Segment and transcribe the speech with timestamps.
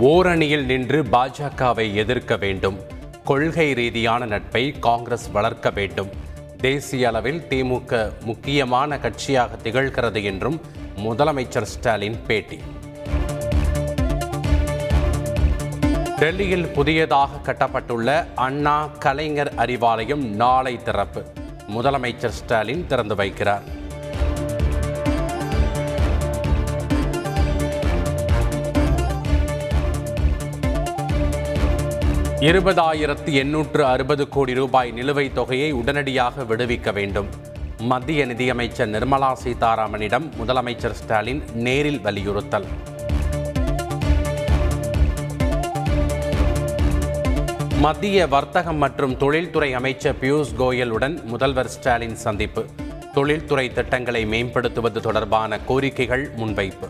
[0.00, 2.80] ஓரணியில் நின்று பாஜகவை எதிர்க்க வேண்டும்.
[3.24, 6.08] கொள்கை ரீதியான நட்பை காங்கிரஸ் வளர்க்க வேண்டும்.
[6.56, 10.60] தேசிய அளவில் திமுக முக்கியமான கட்சியாக திகழ்கிறது என்றும்
[10.96, 12.58] முதலமைச்சர் ஸ்டாலின் பேட்டி.
[16.18, 21.24] டெல்லியில் புதியதாக கட்டப்பட்டுள்ள அண்ணா கலைஞர் அறிவாலயம் நாளை திறப்பு.
[21.76, 23.78] முதலமைச்சர் ஸ்டாலின் திறந்து வைக்கிறார்.
[32.40, 37.28] இருபதாயிரத்து எண்ணூற்று அறுபது கோடி ரூபாய் நிலுவைத் தொகையை உடனடியாக விடுவிக்க வேண்டும்.
[37.78, 42.64] மத்திய நிதியமைச்சர் நிர்மலா சீதாராமனிடம் முதலமைச்சர் ஸ்டாலின் நேரில் வலியுறுத்தல்.
[47.80, 52.64] மத்திய வர்த்தகம் மற்றும் தொழில்துறை அமைச்சர் பியூஷ் கோயலுடன் முதல்வர் ஸ்டாலின் சந்திப்பு.
[53.14, 56.88] தொழில்துறை திட்டங்களை மேம்படுத்துவது தொடர்பான கோரிக்கைகள் முன்வைப்பு.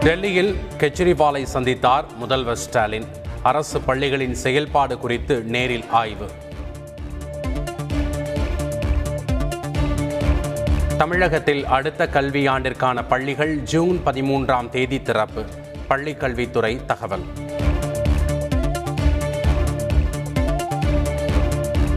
[0.00, 3.04] டெல்லியில் கெஜ்ரிவாலை சந்தித்தார் முதல்வர் ஸ்டாலின்.
[3.42, 6.30] அரசு பள்ளிகளின் செயல்பாடு குறித்து நேரில் ஆய்வு.
[10.96, 15.44] தமிழகத்தில் அடுத்த கல்வியாண்டிற்கான பள்ளிகள் ஜூன் பதிமூன்றாம் தேதி திறப்பு.
[15.88, 17.22] பள்ளிக் கல்வித்துறை தகவல்.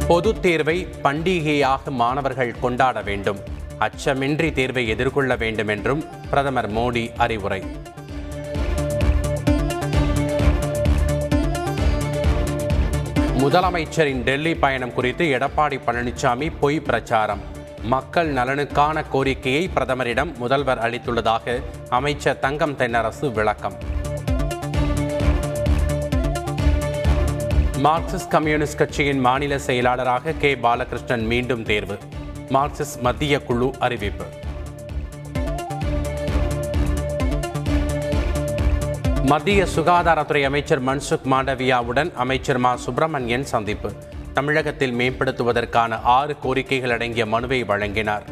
[0.07, 3.39] பொதுத் தேர்வை பண்டிகையாக மாணவர்கள் கொண்டாட வேண்டும்.
[3.79, 7.63] அச்சமின்றி தேர்வை எதிர்கொள்ள வேண்டும் என்றும் பிரதமர் மோடி அறிவுரை.
[13.43, 17.41] முதலமைச்சரின் டெல்லி பயணம் குறித்து எடப்பாடி பழனிசாமி பொய் பிரச்சாரம்.
[17.81, 23.73] மக்கள் நலனுக்கான கோரிக்கையை பிரதமரிடம் முதல்வர் அளித்துள்ளதாக அமைச்சர் தங்கம் தென்னரசு விளக்கம்.
[27.83, 30.55] மார்க்சிஸ்ட் கம்யூனிஸ்ட் கட்சியின் மாநில செயலாளராக கே.
[30.55, 31.97] பாலகிருஷ்ணன் மீண்டும் தேர்வு.
[32.49, 34.23] மார்க்சிஸ்ட் மத்திய குழு அறிவிப்பு.
[39.25, 42.75] மத்திய சுகாதாரத்துறை அமைச்சர் மன்சுக் மாண்டவியாவுடன் அமைச்சர் மா.
[42.75, 43.91] சுப்பிரமணியன் சந்திப்பு.
[44.33, 48.23] தமிழகத்தில் மேம்படுத்துவதற்கான ஆறு கோரிக்கைகள் அடங்கிய மனுவை வழங்கினார்.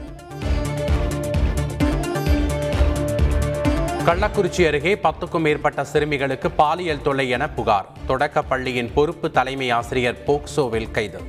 [4.06, 7.86] கள்ளக்குறிச்சி அருகே பத்துக்கும் மேற்பட்ட சிறுமிகளுக்கு பாலியல் தொல்லை என புகார்.
[8.08, 11.22] தொடக்க பள்ளியின் பொறுப்பு தலைமை ஆசிரியர் போக்சோவில் கைது.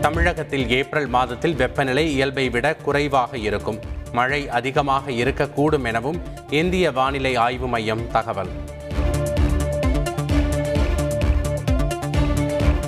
[0.00, 3.96] தமிழகத்தில் ஏப்ரல் மாதத்தில் வெப்பநிலை இயல்பை விட குறைவாக இருக்கும்.
[4.12, 6.20] மழை அதிகமாக இருக்கக்கூடும் எனவும்
[6.50, 8.50] இந்திய வானிலை ஆய்வு மையம் தகவல்.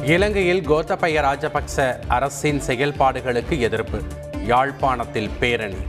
[0.03, 4.03] இலங்கையில் கோத்தபய ராஜபக்ச அரசின் செயல்பாடுகளுக்கு எதிர்ப்பு
[4.47, 5.83] யாழ்ப்பாணத்தில் பேரணி.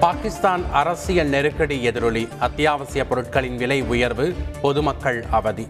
[0.00, 5.66] பாகிஸ்தான் அரசியல் நெருக்கடி எதிரொலி அத்தியாவசிய பொருட்களின் விலை உயர்வு பொதுமக்கள் அவதி.